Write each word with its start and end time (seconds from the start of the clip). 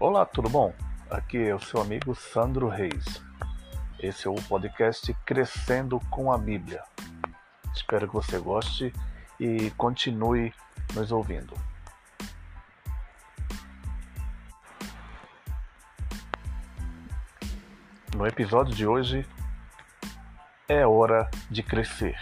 Olá, 0.00 0.24
tudo 0.24 0.48
bom? 0.48 0.72
Aqui 1.10 1.48
é 1.48 1.52
o 1.52 1.58
seu 1.58 1.80
amigo 1.80 2.14
Sandro 2.14 2.68
Reis. 2.68 3.20
Esse 3.98 4.28
é 4.28 4.30
o 4.30 4.36
podcast 4.36 5.12
Crescendo 5.26 5.98
com 6.08 6.30
a 6.30 6.38
Bíblia. 6.38 6.84
Espero 7.74 8.06
que 8.06 8.14
você 8.14 8.38
goste 8.38 8.94
e 9.40 9.72
continue 9.72 10.54
nos 10.94 11.10
ouvindo. 11.10 11.52
No 18.14 18.24
episódio 18.24 18.76
de 18.76 18.86
hoje 18.86 19.26
é 20.68 20.86
hora 20.86 21.28
de 21.50 21.64
crescer. 21.64 22.16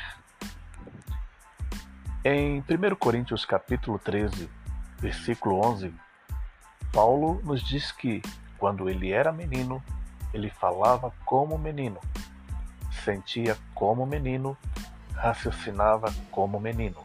Em 2.24 2.60
1 2.60 2.96
Coríntios 2.98 3.44
capítulo 3.44 3.98
13, 3.98 4.48
versículo 4.98 5.60
11, 5.62 5.94
Paulo 6.96 7.42
nos 7.44 7.62
diz 7.62 7.92
que 7.92 8.22
quando 8.56 8.88
ele 8.88 9.12
era 9.12 9.30
menino, 9.30 9.84
ele 10.32 10.48
falava 10.48 11.12
como 11.26 11.58
menino, 11.58 12.00
sentia 13.04 13.54
como 13.74 14.06
menino, 14.06 14.56
raciocinava 15.12 16.10
como 16.30 16.58
menino. 16.58 17.04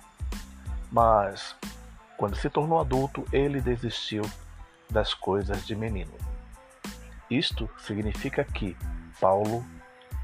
Mas 0.89 1.57
quando 2.15 2.37
se 2.37 2.49
tornou 2.49 2.79
adulto, 2.79 3.25
ele 3.33 3.59
desistiu 3.59 4.23
das 4.89 5.13
coisas 5.13 5.67
de 5.67 5.75
menino. 5.75 6.13
Isto 7.29 7.69
significa 7.77 8.45
que 8.45 8.77
Paulo 9.19 9.61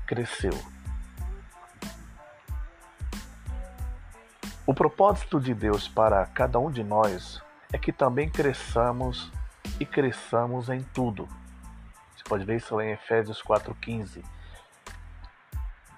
cresceu. 0.05 0.57
O 4.65 4.73
propósito 4.73 5.41
de 5.41 5.53
Deus 5.53 5.89
para 5.89 6.25
cada 6.27 6.57
um 6.57 6.71
de 6.71 6.85
nós 6.85 7.43
é 7.73 7.77
que 7.77 7.91
também 7.91 8.29
cresçamos 8.29 9.29
e 9.79 9.85
cresçamos 9.85 10.69
em 10.69 10.81
tudo. 10.93 11.27
Você 12.15 12.23
pode 12.27 12.45
ver 12.45 12.57
isso 12.57 12.75
lá 12.75 12.85
em 12.85 12.91
Efésios 12.91 13.41
4,15. 13.41 14.23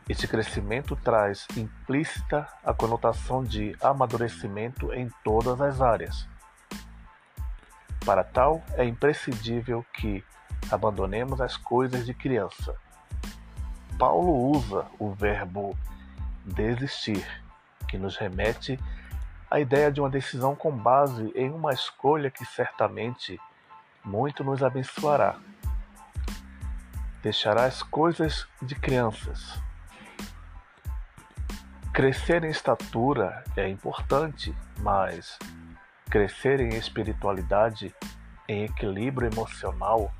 Esse 0.07 0.27
crescimento 0.27 0.95
traz 0.95 1.47
implícita 1.55 2.47
a 2.63 2.73
conotação 2.73 3.43
de 3.43 3.75
amadurecimento 3.79 4.91
em 4.93 5.09
todas 5.23 5.61
as 5.61 5.81
áreas. 5.81 6.27
Para 8.03 8.23
tal, 8.23 8.63
é 8.73 8.83
imprescindível 8.85 9.85
que 9.93 10.23
abandonemos 10.71 11.39
as 11.39 11.55
coisas 11.55 12.05
de 12.05 12.13
criança. 12.13 12.75
Paulo 13.99 14.49
usa 14.51 14.87
o 14.97 15.11
verbo 15.11 15.77
desistir 16.43 17.25
que 17.87 17.97
nos 17.97 18.17
remete 18.17 18.79
à 19.49 19.59
ideia 19.59 19.91
de 19.91 19.99
uma 19.99 20.09
decisão 20.09 20.55
com 20.55 20.71
base 20.71 21.31
em 21.35 21.51
uma 21.51 21.73
escolha 21.73 22.31
que 22.31 22.45
certamente 22.45 23.39
muito 24.03 24.43
nos 24.43 24.63
abençoará. 24.63 25.37
Deixará 27.21 27.65
as 27.65 27.83
coisas 27.83 28.47
de 28.61 28.75
crianças. 28.75 29.59
Crescer 31.93 32.43
em 32.43 32.49
estatura 32.49 33.43
é 33.57 33.67
importante, 33.67 34.55
mas 34.79 35.37
crescer 36.09 36.59
em 36.59 36.69
espiritualidade, 36.69 37.93
em 38.47 38.63
equilíbrio 38.63 39.29
emocional 39.29 40.11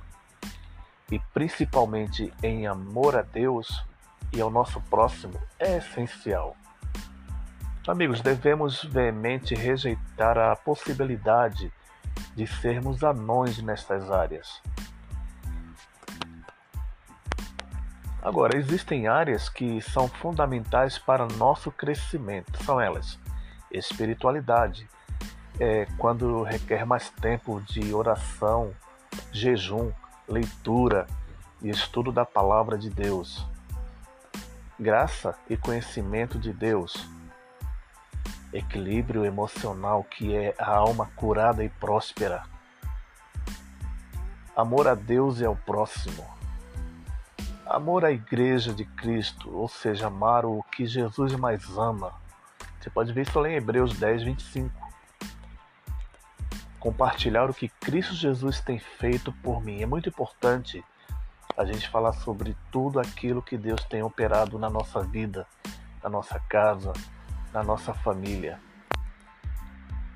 e 1.11 1.19
principalmente 1.33 2.33
em 2.43 2.67
amor 2.67 3.17
a 3.17 3.21
Deus 3.21 3.85
e 4.31 4.41
ao 4.41 4.49
nosso 4.49 4.79
próximo 4.81 5.39
é 5.57 5.77
essencial. 5.77 6.55
Amigos, 7.87 8.21
devemos 8.21 8.83
veemente 8.83 9.55
rejeitar 9.55 10.37
a 10.37 10.55
possibilidade 10.55 11.71
de 12.35 12.47
sermos 12.47 13.03
anões 13.03 13.61
nestas 13.61 14.09
áreas. 14.11 14.61
Agora, 18.21 18.57
existem 18.57 19.07
áreas 19.07 19.47
que 19.47 19.81
são 19.81 20.07
fundamentais 20.07 20.97
para 20.97 21.25
nosso 21.25 21.71
crescimento. 21.71 22.63
São 22.63 22.79
elas: 22.79 23.17
espiritualidade, 23.71 24.87
é 25.59 25.85
quando 25.97 26.43
requer 26.43 26.85
mais 26.85 27.09
tempo 27.09 27.61
de 27.61 27.93
oração, 27.93 28.73
jejum, 29.31 29.91
leitura 30.27 31.07
e 31.61 31.69
estudo 31.69 32.11
da 32.11 32.25
palavra 32.25 32.77
de 32.77 32.89
Deus. 32.89 33.45
Graça 34.79 35.35
e 35.49 35.57
conhecimento 35.57 36.39
de 36.39 36.53
Deus 36.53 37.18
equilíbrio 38.53 39.25
emocional 39.25 40.03
que 40.03 40.35
é 40.35 40.55
a 40.57 40.71
alma 40.71 41.09
curada 41.15 41.63
e 41.63 41.69
próspera. 41.69 42.43
Amor 44.55 44.87
a 44.87 44.95
Deus 44.95 45.39
e 45.39 45.45
ao 45.45 45.55
próximo. 45.55 46.25
Amor 47.65 48.03
à 48.03 48.11
Igreja 48.11 48.73
de 48.73 48.83
Cristo, 48.83 49.55
ou 49.55 49.69
seja, 49.69 50.07
amar 50.07 50.45
o 50.45 50.63
que 50.63 50.85
Jesus 50.85 51.35
mais 51.35 51.77
ama. 51.77 52.13
Você 52.79 52.89
pode 52.89 53.13
ver 53.13 53.21
isso 53.21 53.39
lá 53.39 53.49
em 53.49 53.55
Hebreus 53.55 53.97
10, 53.97 54.23
25. 54.23 54.73
Compartilhar 56.79 57.49
o 57.49 57.53
que 57.53 57.69
Cristo 57.69 58.15
Jesus 58.15 58.59
tem 58.59 58.79
feito 58.79 59.31
por 59.43 59.61
mim. 59.61 59.81
É 59.81 59.85
muito 59.85 60.09
importante 60.09 60.83
a 61.55 61.63
gente 61.65 61.89
falar 61.89 62.13
sobre 62.13 62.55
tudo 62.71 62.99
aquilo 62.99 63.41
que 63.41 63.57
Deus 63.57 63.83
tem 63.83 64.01
operado 64.01 64.57
na 64.57 64.69
nossa 64.69 65.03
vida, 65.03 65.45
na 66.01 66.09
nossa 66.09 66.39
casa, 66.39 66.93
na 67.53 67.63
nossa 67.63 67.93
família. 67.93 68.59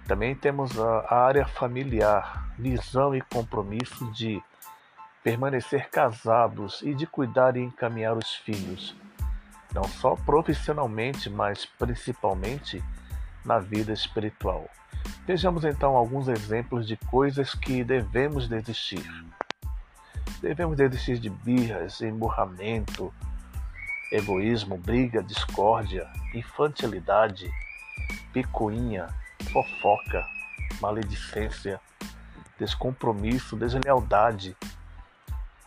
Também 0.08 0.36
temos 0.36 0.78
a 0.80 1.16
área 1.16 1.46
familiar, 1.46 2.54
visão 2.58 3.16
e 3.16 3.22
compromisso 3.22 4.12
de 4.12 4.42
permanecer 5.24 5.90
casados 5.90 6.82
e 6.82 6.94
de 6.94 7.08
cuidar 7.08 7.56
e 7.56 7.62
encaminhar 7.62 8.18
os 8.18 8.36
filhos, 8.36 8.96
não 9.74 9.86
só 9.86 10.16
profissionalmente, 10.16 11.30
mas 11.30 11.66
principalmente 11.66 12.84
na 13.46 13.60
vida 13.60 13.94
espiritual. 13.94 14.70
Vejamos 15.26 15.64
então 15.64 15.96
alguns 15.96 16.28
exemplos 16.28 16.86
de 16.86 16.98
coisas 16.98 17.56
que 17.56 17.84
devemos 17.84 18.48
desistir. 18.48 19.10
Devemos 20.42 20.76
desistir 20.76 21.18
de 21.18 21.30
birras, 21.30 22.02
emburramento, 22.02 23.14
egoísmo, 24.14 24.78
briga, 24.78 25.24
discórdia, 25.24 26.08
infantilidade, 26.36 27.50
picuinha, 28.32 29.08
fofoca, 29.52 30.24
maledicência, 30.80 31.82
descompromisso, 32.60 33.56
deslealdade, 33.56 34.56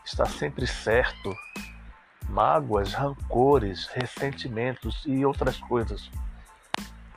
está 0.05 0.25
sempre 0.27 0.65
certo, 0.65 1.35
mágoas, 2.29 2.93
rancores, 2.93 3.89
ressentimentos 3.89 5.03
e 5.05 5.27
outras 5.27 5.59
coisas. 5.59 6.09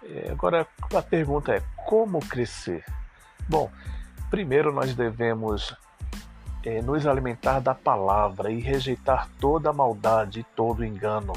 É, 0.03 0.31
agora 0.31 0.67
a 0.95 1.01
pergunta 1.03 1.53
é: 1.53 1.61
como 1.85 2.19
crescer? 2.19 2.83
Bom, 3.47 3.71
primeiro 4.31 4.73
nós 4.73 4.95
devemos 4.95 5.75
é, 6.63 6.81
nos 6.81 7.07
alimentar 7.07 7.59
da 7.59 7.73
palavra 7.73 8.51
e 8.51 8.59
rejeitar 8.59 9.29
toda 9.39 9.71
maldade 9.71 10.41
e 10.41 10.43
todo 10.43 10.83
engano. 10.83 11.33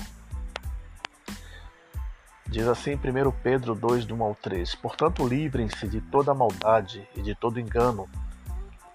Diz 2.46 2.66
assim 2.66 2.94
1 2.94 3.30
Pedro 3.42 3.74
2, 3.74 4.04
do 4.04 4.14
1 4.14 4.22
ao 4.22 4.34
3: 4.34 4.74
Portanto, 4.74 5.26
livrem-se 5.26 5.88
de 5.88 6.00
toda 6.00 6.34
maldade 6.34 7.08
e 7.16 7.22
de 7.22 7.34
todo 7.34 7.60
engano, 7.60 8.08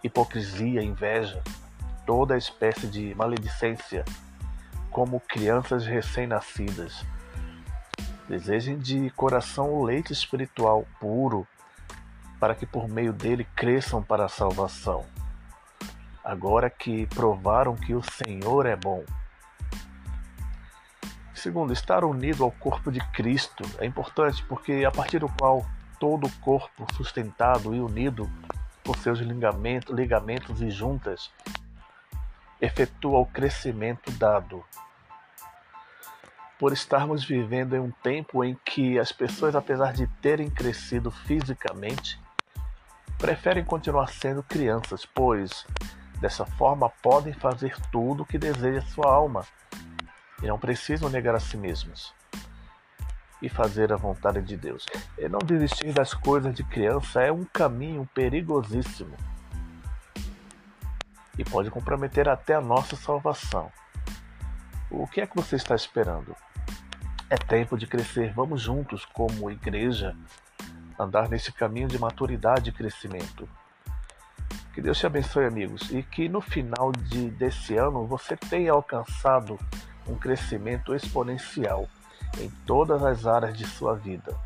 hipocrisia, 0.03 0.83
inveja, 0.83 1.41
toda 2.05 2.37
espécie 2.37 2.87
de 2.87 3.15
maledicência, 3.15 4.05
como 4.91 5.19
crianças 5.21 5.85
recém-nascidas. 5.85 7.03
Desejem 8.27 8.77
de 8.77 9.09
coração 9.11 9.73
o 9.73 9.85
leite 9.85 10.11
espiritual 10.11 10.85
puro, 10.99 11.47
para 12.39 12.53
que 12.53 12.65
por 12.65 12.87
meio 12.87 13.13
dele 13.13 13.47
cresçam 13.55 14.03
para 14.03 14.25
a 14.25 14.29
salvação 14.29 15.05
agora 16.27 16.69
que 16.69 17.07
provaram 17.07 17.73
que 17.73 17.95
o 17.95 18.03
Senhor 18.03 18.65
é 18.65 18.75
bom. 18.75 19.05
Segundo, 21.33 21.71
estar 21.71 22.03
unido 22.03 22.43
ao 22.43 22.51
corpo 22.51 22.91
de 22.91 22.99
Cristo 23.13 23.63
é 23.79 23.85
importante 23.85 24.43
porque 24.43 24.83
a 24.85 24.91
partir 24.91 25.19
do 25.19 25.29
qual 25.29 25.65
todo 25.97 26.27
o 26.27 26.31
corpo 26.39 26.85
sustentado 26.95 27.73
e 27.73 27.79
unido 27.79 28.29
por 28.83 28.97
seus 28.97 29.19
ligamentos, 29.19 29.95
ligamentos 29.95 30.61
e 30.61 30.69
juntas 30.69 31.31
efetua 32.59 33.19
o 33.19 33.25
crescimento 33.25 34.11
dado. 34.11 34.65
Por 36.59 36.73
estarmos 36.73 37.23
vivendo 37.23 37.73
em 37.73 37.79
um 37.79 37.91
tempo 38.03 38.43
em 38.43 38.59
que 38.65 38.99
as 38.99 39.13
pessoas, 39.13 39.55
apesar 39.55 39.93
de 39.93 40.07
terem 40.21 40.49
crescido 40.49 41.09
fisicamente, 41.09 42.19
preferem 43.17 43.63
continuar 43.63 44.07
sendo 44.07 44.43
crianças, 44.43 45.05
pois 45.05 45.65
Dessa 46.19 46.45
forma, 46.45 46.89
podem 46.89 47.33
fazer 47.33 47.75
tudo 47.91 48.23
o 48.23 48.25
que 48.25 48.37
deseja 48.37 48.81
sua 48.81 49.11
alma 49.13 49.45
e 50.41 50.47
não 50.47 50.57
precisam 50.57 51.09
negar 51.09 51.35
a 51.35 51.39
si 51.39 51.57
mesmos 51.57 52.13
e 53.41 53.49
fazer 53.49 53.93
a 53.93 53.97
vontade 53.97 54.41
de 54.41 54.57
Deus. 54.57 54.85
E 55.17 55.29
não 55.29 55.39
desistir 55.39 55.93
das 55.93 56.13
coisas 56.13 56.53
de 56.55 56.63
criança 56.63 57.21
é 57.21 57.31
um 57.31 57.45
caminho 57.45 58.07
perigosíssimo. 58.13 59.15
e 61.37 61.43
pode 61.43 61.69
comprometer 61.69 62.27
até 62.27 62.55
a 62.55 62.61
nossa 62.61 62.95
salvação. 62.95 63.71
O 64.89 65.05
que 65.05 65.21
é 65.21 65.27
que 65.27 65.35
você 65.35 65.55
está 65.55 65.75
esperando? 65.75 66.35
É 67.29 67.37
tempo 67.37 67.77
de 67.77 67.85
crescer. 67.85 68.33
Vamos 68.33 68.61
juntos, 68.61 69.05
como 69.05 69.51
igreja, 69.51 70.15
andar 70.97 71.29
nesse 71.29 71.51
caminho 71.51 71.87
de 71.87 71.99
maturidade 71.99 72.71
e 72.71 72.73
crescimento. 72.73 73.47
Que 74.77 74.81
Deus 74.83 74.99
te 74.99 75.07
abençoe, 75.07 75.43
amigos, 75.43 75.89
e 75.89 76.03
que 76.03 76.29
no 76.29 76.39
final 76.39 76.91
de, 76.91 77.31
desse 77.31 77.75
ano 77.75 78.05
você 78.05 78.37
tenha 78.37 78.73
alcançado 78.73 79.57
um 80.07 80.13
crescimento 80.13 80.93
exponencial 80.93 81.87
em 82.39 82.47
todas 82.63 83.03
as 83.03 83.25
áreas 83.25 83.57
de 83.57 83.65
sua 83.65 83.95
vida. 83.95 84.39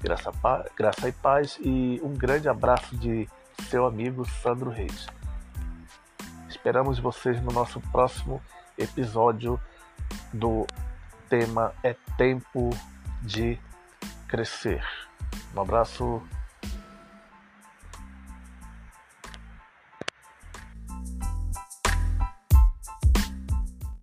Graça, 0.00 0.30
graça 0.76 1.08
e 1.08 1.12
paz 1.12 1.58
e 1.60 2.00
um 2.00 2.14
grande 2.14 2.48
abraço 2.48 2.96
de 2.96 3.28
seu 3.68 3.86
amigo 3.86 4.24
Sandro 4.24 4.70
Reis. 4.70 5.08
Esperamos 6.48 7.00
vocês 7.00 7.42
no 7.42 7.50
nosso 7.50 7.80
próximo 7.90 8.40
episódio 8.78 9.60
do 10.32 10.64
tema 11.28 11.74
É 11.82 11.96
Tempo 12.16 12.70
de 13.20 13.58
Crescer. 14.28 14.86
Um 15.56 15.60
abraço 15.60 16.22